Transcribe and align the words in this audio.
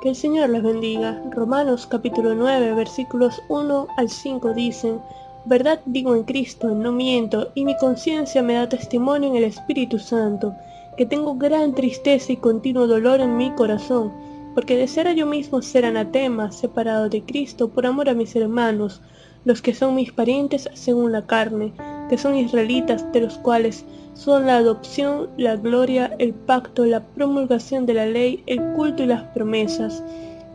Que 0.00 0.08
el 0.08 0.16
Señor 0.16 0.48
les 0.48 0.62
bendiga. 0.62 1.22
Romanos 1.30 1.86
capítulo 1.86 2.34
9 2.34 2.72
versículos 2.72 3.42
1 3.50 3.86
al 3.98 4.08
5 4.08 4.54
dicen, 4.54 4.98
Verdad 5.44 5.80
digo 5.84 6.16
en 6.16 6.22
Cristo, 6.22 6.68
no 6.68 6.90
miento, 6.90 7.52
y 7.54 7.66
mi 7.66 7.76
conciencia 7.76 8.42
me 8.42 8.54
da 8.54 8.66
testimonio 8.66 9.28
en 9.28 9.36
el 9.36 9.44
Espíritu 9.44 9.98
Santo, 9.98 10.54
que 10.96 11.04
tengo 11.04 11.34
gran 11.34 11.74
tristeza 11.74 12.32
y 12.32 12.38
continuo 12.38 12.86
dolor 12.86 13.20
en 13.20 13.36
mi 13.36 13.50
corazón, 13.50 14.10
porque 14.54 14.74
deseara 14.74 15.12
yo 15.12 15.26
mismo 15.26 15.60
ser 15.60 15.84
anatema, 15.84 16.50
separado 16.50 17.10
de 17.10 17.22
Cristo, 17.22 17.68
por 17.68 17.84
amor 17.84 18.08
a 18.08 18.14
mis 18.14 18.34
hermanos, 18.34 19.02
los 19.44 19.60
que 19.60 19.74
son 19.74 19.94
mis 19.94 20.12
parientes 20.12 20.70
según 20.72 21.12
la 21.12 21.26
carne, 21.26 21.74
que 22.08 22.16
son 22.16 22.36
israelitas, 22.36 23.12
de 23.12 23.20
los 23.20 23.36
cuales 23.36 23.84
son 24.14 24.46
la 24.46 24.56
adopción, 24.56 25.28
la 25.36 25.56
gloria, 25.56 26.14
el 26.18 26.34
pacto, 26.34 26.84
la 26.84 27.00
promulgación 27.00 27.86
de 27.86 27.94
la 27.94 28.06
ley, 28.06 28.42
el 28.46 28.60
culto 28.74 29.02
y 29.02 29.06
las 29.06 29.22
promesas, 29.34 30.02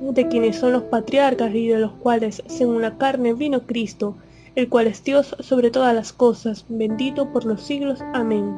de 0.00 0.28
quienes 0.28 0.56
son 0.56 0.72
los 0.72 0.82
patriarcas 0.84 1.54
y 1.54 1.68
de 1.68 1.78
los 1.78 1.92
cuales, 1.92 2.42
según 2.46 2.82
la 2.82 2.98
carne, 2.98 3.32
vino 3.32 3.62
Cristo, 3.62 4.16
el 4.54 4.68
cual 4.68 4.86
es 4.86 5.02
Dios 5.04 5.36
sobre 5.40 5.70
todas 5.70 5.94
las 5.94 6.12
cosas, 6.12 6.64
bendito 6.68 7.32
por 7.32 7.44
los 7.44 7.62
siglos. 7.62 8.00
Amén. 8.12 8.54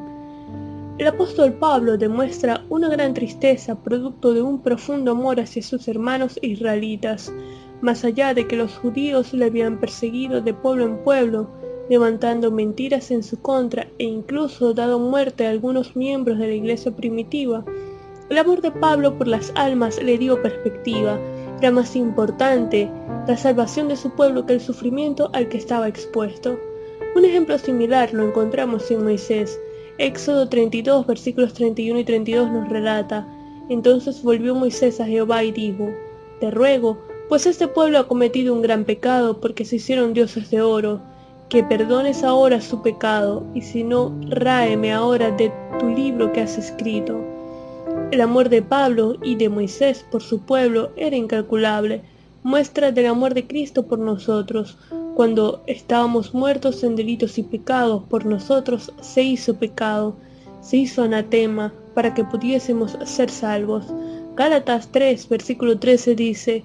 El 0.97 1.07
apóstol 1.07 1.53
Pablo 1.53 1.97
demuestra 1.97 2.65
una 2.67 2.89
gran 2.89 3.13
tristeza 3.13 3.75
producto 3.75 4.33
de 4.33 4.41
un 4.41 4.59
profundo 4.61 5.11
amor 5.11 5.39
hacia 5.39 5.63
sus 5.63 5.87
hermanos 5.87 6.37
israelitas, 6.41 7.31
más 7.81 8.03
allá 8.03 8.33
de 8.33 8.47
que 8.47 8.57
los 8.57 8.77
judíos 8.77 9.33
le 9.33 9.45
habían 9.45 9.79
perseguido 9.79 10.41
de 10.41 10.53
pueblo 10.53 10.83
en 10.85 10.97
pueblo, 10.97 11.49
levantando 11.89 12.51
mentiras 12.51 13.11
en 13.11 13.23
su 13.23 13.41
contra 13.41 13.87
e 13.97 14.03
incluso 14.03 14.73
dado 14.73 14.99
muerte 14.99 15.45
a 15.45 15.49
algunos 15.49 15.95
miembros 15.95 16.37
de 16.37 16.47
la 16.47 16.53
iglesia 16.53 16.95
primitiva. 16.95 17.65
El 18.29 18.37
amor 18.37 18.61
de 18.61 18.71
Pablo 18.71 19.17
por 19.17 19.27
las 19.27 19.51
almas 19.55 20.01
le 20.01 20.19
dio 20.19 20.41
perspectiva. 20.41 21.19
Era 21.59 21.71
más 21.71 21.95
importante 21.95 22.89
la 23.27 23.35
salvación 23.35 23.87
de 23.87 23.95
su 23.95 24.11
pueblo 24.11 24.45
que 24.45 24.53
el 24.53 24.61
sufrimiento 24.61 25.31
al 25.33 25.49
que 25.49 25.57
estaba 25.57 25.87
expuesto. 25.87 26.59
Un 27.15 27.25
ejemplo 27.25 27.57
similar 27.57 28.13
lo 28.13 28.27
encontramos 28.27 28.89
en 28.91 29.03
Moisés. 29.03 29.59
Éxodo 29.97 30.47
32 30.47 31.07
versículos 31.07 31.53
31 31.53 31.99
y 31.99 32.03
32 32.03 32.51
nos 32.51 32.69
relata, 32.69 33.27
Entonces 33.67 34.21
volvió 34.23 34.55
Moisés 34.55 35.01
a 35.01 35.05
Jehová 35.05 35.43
y 35.43 35.51
dijo, 35.51 35.89
Te 36.39 36.51
ruego, 36.51 36.99
pues 37.27 37.45
este 37.45 37.67
pueblo 37.67 37.99
ha 37.99 38.07
cometido 38.07 38.53
un 38.53 38.61
gran 38.61 38.85
pecado 38.85 39.41
porque 39.41 39.65
se 39.65 39.75
hicieron 39.75 40.13
dioses 40.13 40.49
de 40.49 40.61
oro, 40.61 41.01
que 41.49 41.63
perdones 41.63 42.23
ahora 42.23 42.61
su 42.61 42.81
pecado, 42.83 43.43
y 43.55 43.61
si 43.61 43.83
no, 43.83 44.15
ráeme 44.29 44.93
ahora 44.93 45.31
de 45.31 45.51
tu 45.79 45.89
libro 45.89 46.31
que 46.31 46.41
has 46.41 46.57
escrito. 46.57 47.19
El 48.11 48.21
amor 48.21 48.49
de 48.49 48.61
Pablo 48.61 49.15
y 49.23 49.35
de 49.35 49.49
Moisés 49.49 50.05
por 50.11 50.21
su 50.21 50.41
pueblo 50.41 50.91
era 50.95 51.15
incalculable, 51.15 52.03
muestra 52.43 52.91
del 52.91 53.07
amor 53.07 53.33
de 53.33 53.47
Cristo 53.47 53.87
por 53.87 53.97
nosotros. 53.97 54.77
Cuando 55.15 55.63
estábamos 55.65 56.33
muertos 56.33 56.83
en 56.83 56.95
delitos 56.95 57.37
y 57.39 57.43
pecados, 57.43 58.03
por 58.09 58.25
nosotros 58.25 58.93
se 59.01 59.23
hizo 59.23 59.55
pecado, 59.55 60.15
se 60.61 60.77
hizo 60.77 61.01
anatema, 61.01 61.73
para 61.95 62.13
que 62.13 62.23
pudiésemos 62.23 62.97
ser 63.05 63.29
salvos. 63.29 63.85
Gálatas 64.35 64.89
3, 64.91 65.27
versículo 65.27 65.79
13 65.79 66.15
dice, 66.15 66.63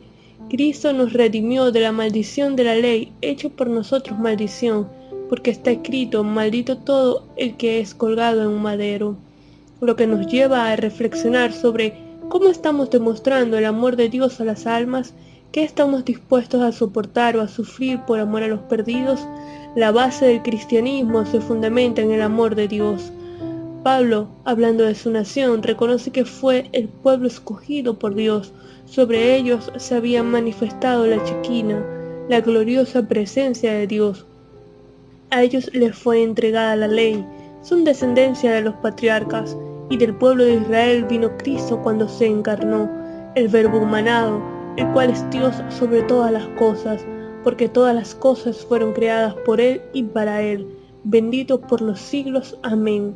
Cristo 0.50 0.92
nos 0.92 1.12
redimió 1.12 1.72
de 1.72 1.80
la 1.80 1.92
maldición 1.92 2.54
de 2.54 2.64
la 2.64 2.74
ley, 2.74 3.12
hecho 3.22 3.50
por 3.50 3.68
nosotros 3.68 4.18
maldición, 4.18 4.88
porque 5.28 5.50
está 5.50 5.70
escrito, 5.70 6.22
maldito 6.22 6.76
todo 6.76 7.24
el 7.36 7.56
que 7.56 7.80
es 7.80 7.94
colgado 7.94 8.42
en 8.42 8.48
un 8.48 8.62
madero. 8.62 9.16
Lo 9.80 9.96
que 9.96 10.06
nos 10.06 10.26
lleva 10.26 10.70
a 10.70 10.76
reflexionar 10.76 11.52
sobre 11.52 11.94
cómo 12.28 12.50
estamos 12.50 12.90
demostrando 12.90 13.56
el 13.56 13.64
amor 13.64 13.96
de 13.96 14.08
Dios 14.10 14.40
a 14.40 14.44
las 14.44 14.66
almas, 14.66 15.14
qué 15.50 15.64
estamos 15.64 16.04
dispuestos 16.04 16.62
a 16.62 16.72
soportar 16.72 17.36
o 17.36 17.40
a 17.40 17.48
sufrir 17.48 18.00
por 18.06 18.20
amor 18.20 18.42
a 18.42 18.48
los 18.48 18.60
perdidos. 18.60 19.26
La 19.74 19.92
base 19.92 20.26
del 20.26 20.42
cristianismo 20.42 21.24
se 21.26 21.40
fundamenta 21.40 22.02
en 22.02 22.12
el 22.12 22.22
amor 22.22 22.54
de 22.54 22.68
Dios. 22.68 23.12
Pablo, 23.84 24.28
hablando 24.44 24.84
de 24.84 24.94
su 24.94 25.10
nación, 25.10 25.62
reconoce 25.62 26.10
que 26.10 26.24
fue 26.24 26.70
el 26.72 26.88
pueblo 26.88 27.26
escogido 27.26 27.98
por 27.98 28.14
Dios, 28.14 28.54
sobre 28.86 29.36
ellos 29.36 29.70
se 29.76 29.94
había 29.94 30.22
manifestado 30.22 31.06
la 31.06 31.22
chiquina, 31.22 31.84
la 32.30 32.40
gloriosa 32.40 33.06
presencia 33.06 33.74
de 33.74 33.86
Dios. 33.86 34.24
A 35.28 35.42
ellos 35.42 35.68
les 35.74 35.94
fue 35.94 36.22
entregada 36.22 36.76
la 36.76 36.88
ley, 36.88 37.26
son 37.60 37.84
descendencia 37.84 38.52
de 38.52 38.62
los 38.62 38.74
patriarcas, 38.76 39.54
y 39.90 39.98
del 39.98 40.14
pueblo 40.14 40.44
de 40.44 40.54
Israel 40.54 41.04
vino 41.04 41.36
Cristo 41.36 41.78
cuando 41.82 42.08
se 42.08 42.24
encarnó, 42.24 42.88
el 43.34 43.48
verbo 43.48 43.80
humanado, 43.80 44.40
el 44.78 44.90
cual 44.94 45.10
es 45.10 45.28
Dios 45.28 45.56
sobre 45.68 46.00
todas 46.04 46.32
las 46.32 46.46
cosas, 46.58 47.04
porque 47.42 47.68
todas 47.68 47.94
las 47.94 48.14
cosas 48.14 48.64
fueron 48.64 48.94
creadas 48.94 49.34
por 49.44 49.60
Él 49.60 49.82
y 49.92 50.04
para 50.04 50.40
Él. 50.40 50.66
Bendito 51.04 51.60
por 51.60 51.82
los 51.82 52.00
siglos. 52.00 52.56
Amén. 52.62 53.14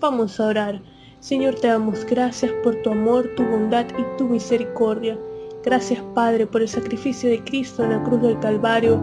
Vamos 0.00 0.40
a 0.40 0.46
orar. 0.46 0.80
Señor, 1.20 1.56
te 1.56 1.66
damos 1.66 2.06
gracias 2.06 2.50
por 2.62 2.74
tu 2.76 2.90
amor, 2.90 3.28
tu 3.36 3.44
bondad 3.44 3.84
y 3.98 4.16
tu 4.16 4.24
misericordia. 4.24 5.18
Gracias, 5.62 6.02
Padre, 6.14 6.46
por 6.46 6.62
el 6.62 6.68
sacrificio 6.68 7.28
de 7.28 7.44
Cristo 7.44 7.84
en 7.84 7.90
la 7.90 8.02
cruz 8.02 8.22
del 8.22 8.40
Calvario, 8.40 8.98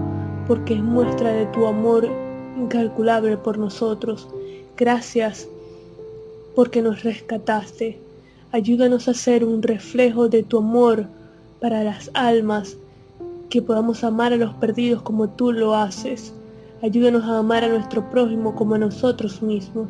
porque 0.48 0.74
es 0.74 0.82
muestra 0.82 1.32
de 1.32 1.46
tu 1.48 1.68
amor 1.68 2.10
incalculable 2.58 3.38
por 3.38 3.60
nosotros. 3.60 4.28
Gracias 4.76 5.48
porque 6.56 6.82
nos 6.82 7.04
rescataste. 7.04 8.00
Ayúdanos 8.52 9.08
a 9.08 9.14
ser 9.14 9.46
un 9.46 9.62
reflejo 9.62 10.30
de 10.30 10.42
tu 10.42 10.58
amor 10.58 11.06
para 11.62 11.84
las 11.84 12.10
almas, 12.16 12.76
que 13.52 13.62
podamos 13.62 14.04
amar 14.04 14.34
a 14.34 14.38
los 14.38 14.56
perdidos 14.56 15.04
como 15.04 15.30
tú 15.30 15.52
lo 15.52 15.76
haces. 15.76 16.34
Ayúdanos 16.82 17.24
a 17.26 17.38
amar 17.38 17.64
a 17.64 17.68
nuestro 17.68 18.10
prójimo 18.10 18.56
como 18.56 18.74
a 18.74 18.80
nosotros 18.80 19.44
mismos. 19.44 19.90